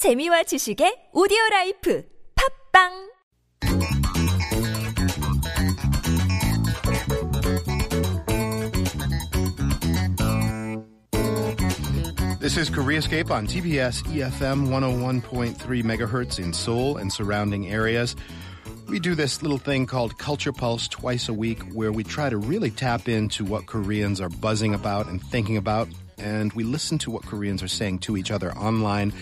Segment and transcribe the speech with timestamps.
[0.00, 2.03] 재미와 지식의 오디오 라이프
[2.73, 3.11] 팝빵
[12.39, 18.15] This is Koreascape on TBS EFM 101.3 megahertz in Seoul and surrounding areas.
[18.89, 22.37] We do this little thing called Culture Pulse twice a week where we try to
[22.37, 25.87] really tap into what Koreans are buzzing about and thinking about.
[26.17, 29.13] And we listen to what Koreans are saying to each other online,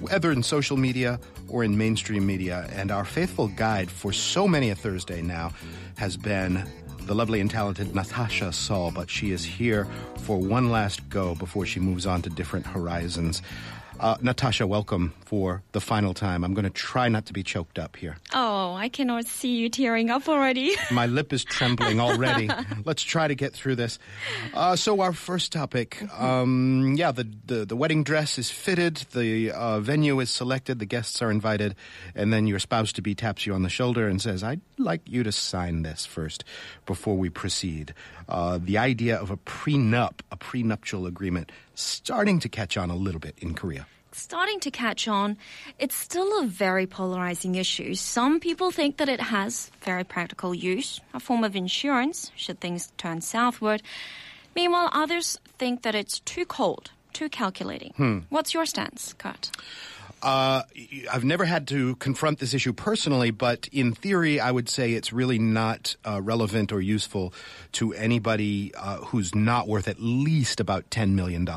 [0.00, 1.18] whether in social media
[1.48, 2.68] or in mainstream media.
[2.72, 5.52] And our faithful guide for so many a Thursday now
[5.96, 6.64] has been
[7.02, 9.86] the lovely and talented Natasha Seo, but she is here
[10.18, 13.40] for one last go before she moves on to different horizons.
[14.00, 16.44] Uh, Natasha, welcome for the final time.
[16.44, 18.16] I'm going to try not to be choked up here.
[18.32, 20.76] Oh, I cannot see you tearing up already.
[20.92, 22.48] My lip is trembling already.
[22.84, 23.98] Let's try to get through this.
[24.54, 29.50] Uh, so, our first topic um, yeah, the, the, the wedding dress is fitted, the
[29.50, 31.74] uh, venue is selected, the guests are invited,
[32.14, 35.02] and then your spouse to be taps you on the shoulder and says, I'd like
[35.06, 36.44] you to sign this first
[36.86, 37.94] before we proceed.
[38.28, 43.20] Uh, the idea of a prenup, a prenuptial agreement, starting to catch on a little
[43.20, 43.86] bit in Korea.
[44.12, 45.36] Starting to catch on,
[45.78, 47.94] it's still a very polarizing issue.
[47.94, 52.92] Some people think that it has very practical use, a form of insurance should things
[52.98, 53.82] turn southward.
[54.56, 58.24] Meanwhile, others think that it's too cold, too calculating.
[58.28, 59.50] What's your stance, Kurt?
[60.22, 60.62] Uh,
[61.12, 65.12] I've never had to confront this issue personally, but in theory, I would say it's
[65.12, 67.32] really not uh, relevant or useful
[67.72, 71.48] to anybody uh, who's not worth at least about $10 million.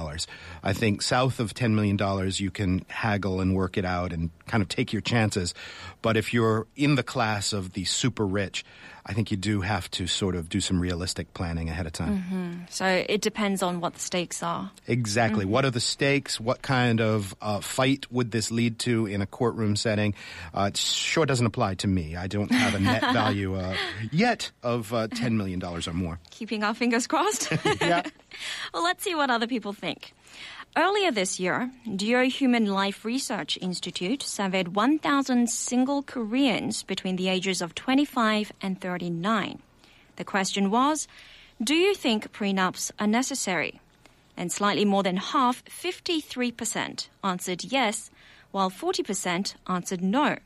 [0.63, 4.61] I think south of $10 million, you can haggle and work it out and kind
[4.61, 5.55] of take your chances.
[6.03, 8.63] But if you're in the class of the super rich,
[9.05, 12.67] I think you do have to sort of do some realistic planning ahead of time.
[12.69, 14.71] So it depends on what the stakes are.
[14.87, 15.45] Exactly.
[15.45, 16.39] What are the stakes?
[16.39, 20.13] What kind of uh, fight would this lead to in a courtroom setting?
[20.55, 22.15] Uh, it sure doesn't apply to me.
[22.15, 23.75] I don't have a net value uh,
[24.11, 26.19] yet of uh, $10 million or more.
[26.29, 27.51] Keeping our fingers crossed.
[27.81, 28.03] Yeah.
[28.73, 30.13] Well, let's see what other people think.
[30.77, 37.61] Earlier this year, Duo Human Life Research Institute surveyed 1,000 single Koreans between the ages
[37.61, 39.59] of 25 and 39.
[40.15, 41.09] The question was
[41.61, 43.81] Do you think prenups are necessary?
[44.37, 48.09] And slightly more than half, 53%, answered yes,
[48.51, 50.37] while 40% answered no.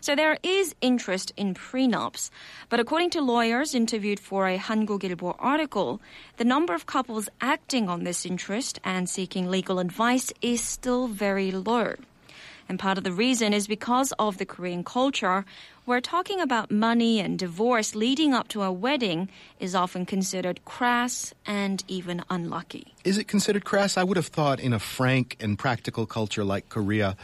[0.00, 2.30] So there is interest in prenups,
[2.68, 6.00] but according to lawyers interviewed for a Hankook Ilbo article,
[6.36, 11.50] the number of couples acting on this interest and seeking legal advice is still very
[11.50, 11.94] low.
[12.68, 15.46] And part of the reason is because of the Korean culture,
[15.86, 21.32] where talking about money and divorce leading up to a wedding is often considered crass
[21.46, 22.92] and even unlucky.
[23.04, 23.96] Is it considered crass?
[23.96, 27.16] I would have thought in a frank and practical culture like Korea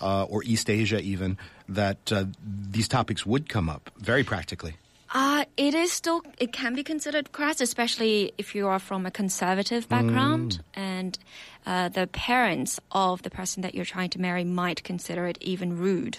[0.00, 1.36] uh, or East Asia, even,
[1.68, 4.76] that uh, these topics would come up very practically.
[5.14, 9.10] Uh, it is still, it can be considered crass, especially if you are from a
[9.10, 11.18] conservative background and
[11.64, 15.78] uh, the parents of the person that you're trying to marry might consider it even
[15.78, 16.18] rude.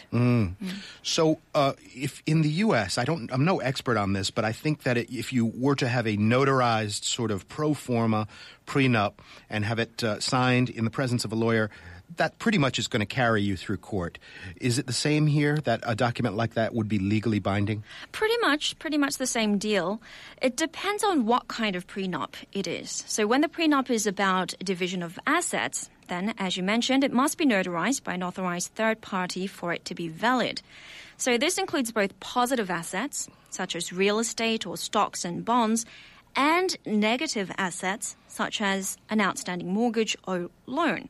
[1.04, 4.52] So, uh, if in the U.S., I don't, I'm no expert on this, but I
[4.52, 8.28] think that it, if you were to have a notarized sort of pro forma
[8.66, 9.14] prenup
[9.50, 11.70] and have it uh, signed in the presence of a lawyer,
[12.16, 14.18] that pretty much is going to carry you through court.
[14.62, 17.84] Is it the same here that a document like that would be legally binding?
[18.12, 20.02] Pretty much, pretty much the same deal.
[20.42, 23.04] It depends on what kind of prenup it is.
[23.08, 27.38] So when the prenup is about division of assets, then, as you mentioned, it must
[27.38, 30.62] be notarized by an authorized third party for it to be valid.
[31.18, 35.86] So this includes both positive assets, such as real estate or stocks and bonds,
[36.36, 41.10] and negative assets, such as an outstanding mortgage or loan.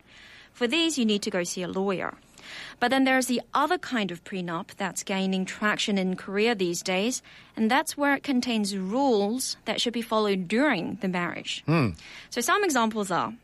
[0.57, 2.15] For these, you need to go see a lawyer.
[2.79, 7.21] But then there's the other kind of prenup that's gaining traction in Korea these days,
[7.55, 11.61] and that's where it contains rules that should be followed during the marriage.
[11.67, 11.89] Hmm.
[12.31, 13.35] So some examples are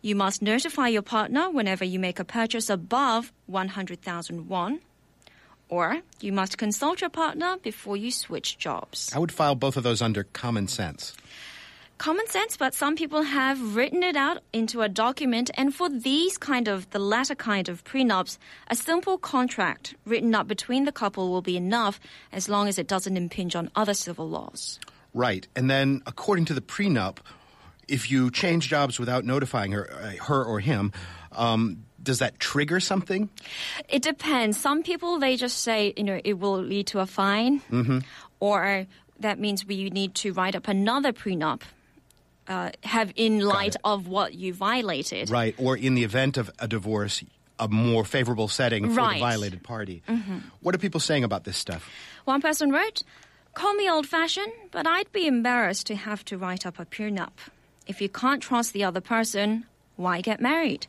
[0.00, 4.78] you must notify your partner whenever you make a purchase above 100,000 won,
[5.68, 9.10] or you must consult your partner before you switch jobs.
[9.12, 11.16] I would file both of those under common sense.
[11.98, 15.50] Common sense, but some people have written it out into a document.
[15.54, 18.38] And for these kind of, the latter kind of prenups,
[18.68, 22.00] a simple contract written up between the couple will be enough
[22.32, 24.78] as long as it doesn't impinge on other civil laws.
[25.12, 25.46] Right.
[25.54, 27.18] And then, according to the prenup,
[27.86, 30.92] if you change jobs without notifying her, uh, her or him,
[31.32, 33.30] um, does that trigger something?
[33.88, 34.58] It depends.
[34.58, 37.62] Some people, they just say, you know, it will lead to a fine,
[38.40, 38.86] or
[39.20, 41.62] that means we need to write up another prenup.
[42.46, 45.30] Uh, have in light of what you violated.
[45.30, 45.54] Right.
[45.58, 47.24] Or in the event of a divorce,
[47.58, 49.14] a more favorable setting for Right.
[49.14, 50.02] the violated party.
[50.60, 51.88] What are people saying about this stuff?
[52.26, 53.02] One person wrote,
[53.54, 57.32] Call me old fashioned, but I'd be embarrassed to have to write up a prenup.
[57.86, 59.64] If you can't trust the other person,
[59.96, 60.86] why get married?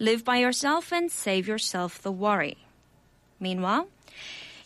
[0.00, 2.56] Live by yourself and save yourself the worry.
[3.38, 3.88] Meanwhile,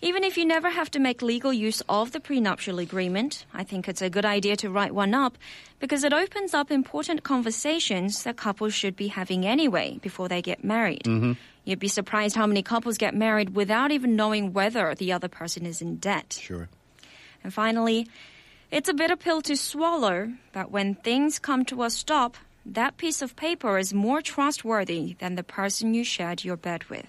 [0.03, 3.89] even if you never have to make legal use of the prenuptial agreement, I think
[3.89, 5.37] it's a good idea to write one up
[5.79, 10.65] because it opens up important conversations that couples should be having anyway before they get
[10.65, 11.05] married.
[11.05, 11.33] Mm-hmm.
[11.65, 15.67] You'd be surprised how many couples get married without even knowing whether the other person
[15.67, 16.39] is in debt.
[16.41, 16.69] Sure.
[17.45, 18.09] And finally,
[18.71, 23.21] it's a bitter pill to swallow, but when things come to a stop, that piece
[23.21, 27.07] of paper is more trustworthy than the person you shared your bed with.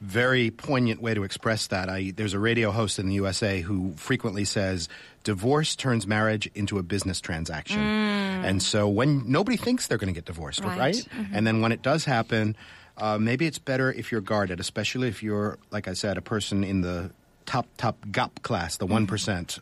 [0.00, 1.88] Very poignant way to express that.
[1.88, 4.88] I, there's a radio host in the USA who frequently says,
[5.24, 7.80] divorce turns marriage into a business transaction.
[7.80, 10.78] And so when nobody thinks they're going to get divorced, right?
[10.78, 11.06] Right.
[11.32, 12.56] And then when it does happen,
[12.96, 16.64] uh, maybe it's better if you're guarded, especially if you're, like I said, a person
[16.64, 17.10] in the
[17.46, 19.08] top, top GOP class, the one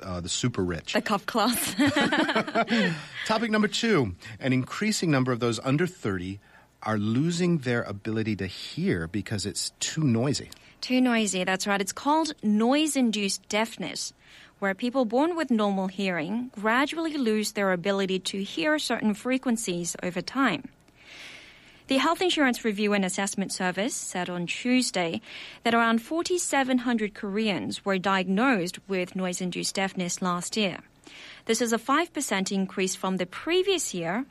[0.02, 0.92] uh, the super rich.
[0.92, 1.74] The cuff class.
[3.26, 6.38] Topic number two an increasing number of those under 30
[6.82, 10.50] are losing their ability to hear because it's too noisy.
[10.80, 11.80] Too noisy, that's right.
[11.80, 14.12] It's called noise induced deafness,
[14.60, 20.20] where people born with normal hearing gradually lose their ability to hear certain frequencies over
[20.20, 20.68] time.
[21.88, 25.22] The Health Insurance Review and Assessment Service said on Tuesday
[25.64, 30.80] that around 4,700 Koreans were diagnosed with noise induced deafness last year.
[31.46, 34.26] This is a 5% increase from the previous year,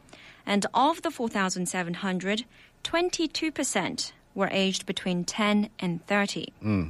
[0.47, 2.45] and of the 4,700,
[2.83, 6.53] 22% were aged between 10 and 30.
[6.61, 6.83] Hmm.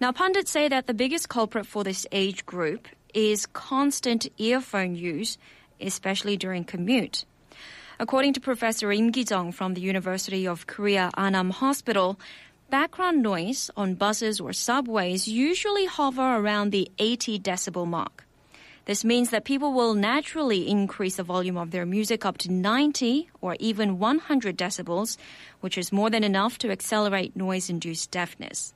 [0.00, 5.38] Now, pundits say that the biggest culprit for this age group is constant earphone use,
[5.80, 7.24] especially during commute.
[7.98, 12.18] According to Professor Im Gi-jung from the University of Korea Anam Hospital,
[12.68, 18.25] background noise on buses or subways usually hover around the 80 decibel mark.
[18.86, 23.28] This means that people will naturally increase the volume of their music up to 90
[23.40, 25.16] or even 100 decibels,
[25.60, 28.74] which is more than enough to accelerate noise-induced deafness.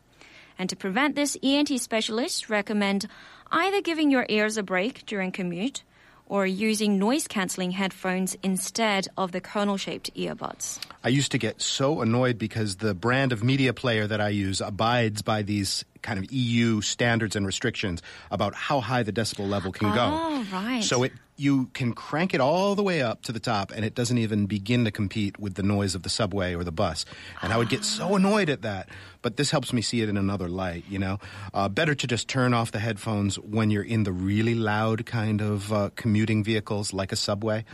[0.58, 3.06] And to prevent this, ENT specialists recommend
[3.52, 5.84] either giving your ears a break during commute
[6.26, 10.80] or using noise cancelling headphones instead of the kernel shaped earbuds.
[11.04, 14.60] I used to get so annoyed because the brand of media player that I use
[14.60, 19.72] abides by these kind of EU standards and restrictions about how high the decibel level
[19.72, 20.10] can go.
[20.12, 20.82] Oh, right.
[20.82, 23.94] So it you can crank it all the way up to the top and it
[23.94, 27.06] doesn't even begin to compete with the noise of the subway or the bus.
[27.40, 28.90] And I would get so annoyed at that.
[29.22, 31.18] But this helps me see it in another light, you know?
[31.52, 35.42] Uh, better to just turn off the headphones when you're in the really loud kind
[35.42, 37.64] of uh, commuting vehicles like a subway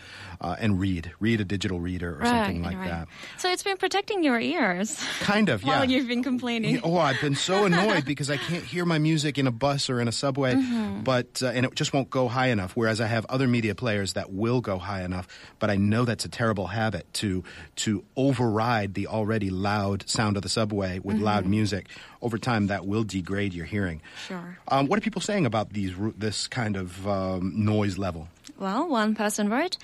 [0.40, 1.12] uh, and read.
[1.20, 2.88] Read a digital reader or something like right.
[2.88, 3.08] that.
[3.38, 5.79] So it's been protecting your ears Kind of, yeah.
[5.79, 6.81] while you've been complaining.
[6.82, 10.00] Oh, I've been so annoyed because I can't hear my music in a bus or
[10.00, 11.02] in a subway, Mm-hmm.
[11.04, 12.72] but uh, and it just won't go high enough.
[12.74, 15.28] Whereas I have other media players that will go high enough,
[15.60, 17.44] but I know that's a terrible habit to
[17.84, 21.50] to override the already loud sound of the subway with loud Mm-hmm.
[21.50, 21.86] music.
[22.22, 24.00] Over time, that will degrade your hearing.
[24.26, 24.58] Sure.
[24.69, 28.28] Um, what are people saying about these this kind of um, noise level?
[28.58, 29.76] Well, one person wrote,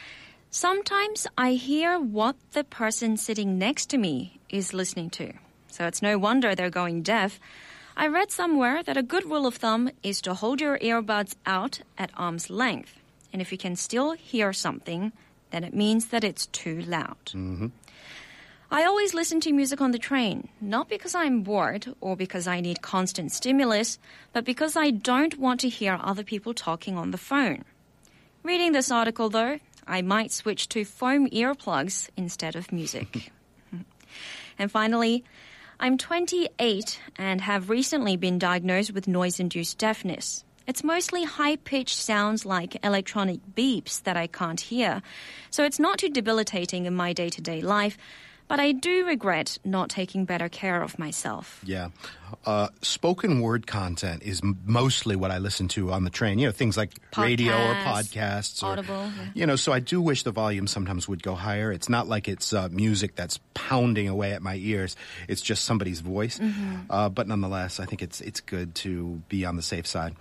[0.51, 5.33] Sometimes I hear what the person sitting next to me is listening to.
[5.69, 7.41] So it's no wonder they're going deaf.
[7.97, 11.81] I read somewhere that a good rule of thumb is to hold your earbuds out
[11.99, 12.99] at arm's length.
[13.33, 15.13] And if you can still hear something,
[15.51, 17.25] then it means that it's too loud.
[17.27, 17.69] Mm-hmm.
[18.71, 22.63] I always listen to music on the train, not because I'm bored or because I
[22.63, 23.99] need constant stimulus,
[24.33, 27.65] but because I don't want to hear other people talking on the phone.
[28.43, 33.31] Reading this article, though, I might switch to foam earplugs instead of music.
[34.59, 35.23] and finally,
[35.83, 40.45] I'm 28 and have recently been diagnosed with noise induced deafness.
[40.65, 45.03] It's mostly high pitched sounds like electronic beeps that I can't hear,
[45.51, 47.99] so it's not too debilitating in my day to day life,
[48.49, 51.61] but I do regret not taking better care of myself.
[51.65, 51.89] Yeah.
[52.47, 56.39] Uh, spoken word content is m- mostly what I listen to on the train.
[56.39, 58.63] You know, things like radio or Podcasts, podcasts.
[58.63, 59.27] Or, Audible, yeah.
[59.35, 61.71] You know, so I do wish the volume sometimes would go higher.
[61.73, 64.97] It's not like it's uh, music that's pounding away at my ears.
[65.29, 66.41] It's just somebody's voice.
[66.91, 70.15] Uh, but nonetheless, I think it's, it's good to be on the safe side.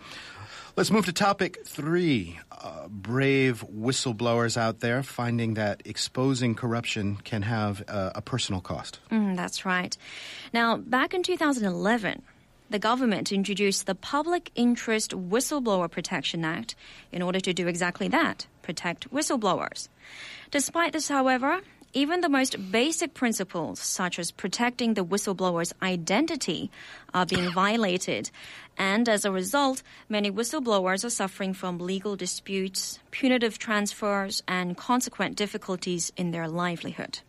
[0.78, 2.40] Let's move to topic three.
[2.50, 9.00] Uh, brave whistleblowers out there finding that exposing corruption can have uh, a personal cost.
[9.12, 9.98] Mm, that's right.
[10.54, 12.22] Now, back in 2011,
[12.70, 16.76] the government introduced the Public Interest Whistleblower Protection Act
[17.12, 19.90] in order to do exactly that protect whistleblowers.
[20.52, 21.60] Despite this, however,
[21.94, 26.72] even the most basic principles, such as protecting the whistleblower's identity,
[27.14, 28.32] are being violated.
[28.78, 35.36] And as a result, many whistleblowers are suffering from legal disputes, punitive transfers, and consequent
[35.36, 37.20] difficulties in their livelihood.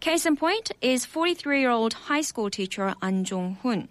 [0.00, 3.88] Case in point is 43 year old high school teacher An Jong Hoon.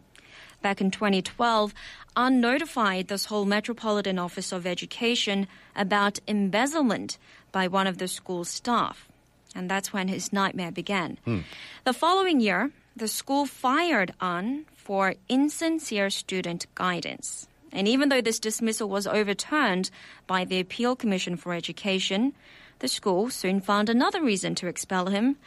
[0.62, 1.74] Back in 2012,
[2.16, 7.18] An notified the Seoul Metropolitan Office of Education about embezzlement
[7.52, 9.09] by one of the school's staff.
[9.56, 11.18] And that's when his nightmare began.
[11.26, 11.40] Hmm.
[11.84, 17.48] The following year, the school fired An for insincere student guidance.
[17.72, 19.92] And even though this dismissal was overturned
[20.28, 22.34] by the Appeal Commission for Education,
[22.80, 25.38] the school soon found another reason to expel him,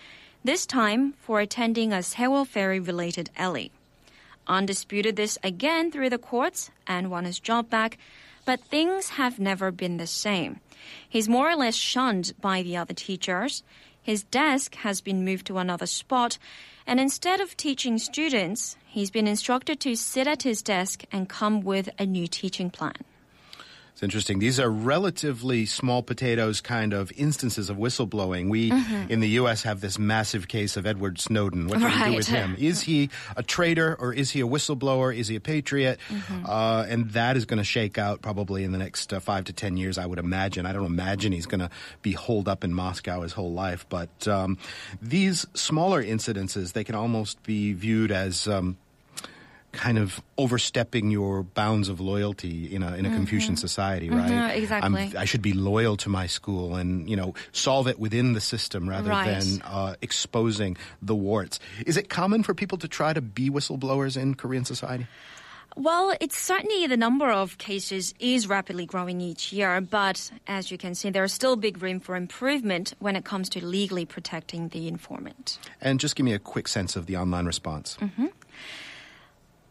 [0.45, 3.71] this time for attending a Sewol Ferry related alley.
[4.47, 7.99] An disputed this again through the courts and won his job back,
[8.45, 10.61] but things have never been the same.
[11.09, 13.63] He's more or less shunned by the other teachers.
[14.03, 16.39] His desk has been moved to another spot,
[16.87, 21.61] and instead of teaching students, he's been instructed to sit at his desk and come
[21.61, 22.97] with a new teaching plan.
[23.93, 24.39] It's interesting.
[24.39, 28.49] These are relatively small potatoes kind of instances of whistleblowing.
[28.49, 29.13] We Mm-hmm.
[29.13, 29.63] in the U.S.
[29.65, 31.67] have this massive case of Edward Snowden.
[31.67, 32.57] What do we do with him?
[32.59, 35.15] Is he a traitor or is he a whistleblower?
[35.15, 35.99] Is he a patriot?
[36.09, 36.47] Mm-hmm.
[36.47, 39.53] Uh, and that is going to shake out probably in the next uh, five to
[39.53, 40.65] ten years, I would imagine.
[40.65, 41.71] I don't imagine he's going to
[42.01, 43.85] be holed up in Moscow his whole life.
[43.91, 44.57] But um,
[45.03, 48.49] these smaller incidences, they can almost be viewed as.
[48.49, 48.79] Um,
[49.73, 54.31] kind of overstepping your bounds of loyalty in a in a Confucian society, right?
[54.31, 55.03] Mhm, exactly.
[55.03, 58.41] I'm, I should be loyal to my school and you know solve it within the
[58.41, 59.41] system rather Right.
[59.41, 61.59] than uh, exposing the warts.
[61.87, 65.07] Is it common for people to try to be whistleblowers in Korean society?
[65.75, 70.77] Well, it's certainly the number of cases is rapidly growing each year, but as you
[70.77, 74.87] can see, there's still big room for improvement when it comes to legally protecting the
[74.87, 75.59] informant.
[75.81, 77.97] And just give me a quick sense of the online response.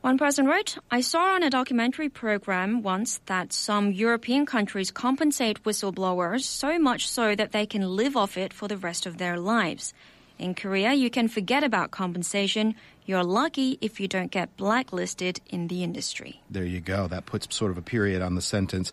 [0.02, 5.64] One person wrote, I saw on a documentary program once that some European countries compensate
[5.64, 9.38] whistleblowers so much so that they can live off it for the rest of their
[9.38, 9.94] lives.
[10.40, 12.74] In Korea, you can forget about compensation.
[13.06, 16.42] You're lucky if you don't get blacklisted in the industry.
[16.50, 17.08] There you go.
[17.08, 18.92] That puts sort of a period on the sentence.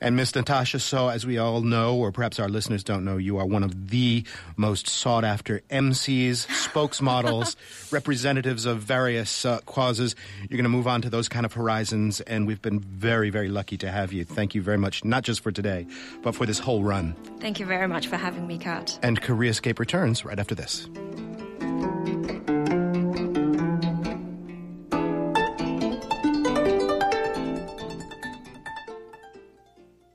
[0.00, 3.38] And Miss Natasha, so as we all know, or perhaps our listeners don't know, you
[3.38, 4.24] are one of the
[4.56, 7.56] most sought after MCs, spokesmodels,
[7.92, 10.16] representatives of various uh, causes.
[10.40, 13.48] You're going to move on to those kind of horizons, and we've been very, very
[13.48, 14.24] lucky to have you.
[14.24, 15.86] Thank you very much, not just for today,
[16.22, 17.14] but for this whole run.
[17.40, 18.98] Thank you very much for having me, Kurt.
[19.02, 20.88] And KoreaScape returns right after this.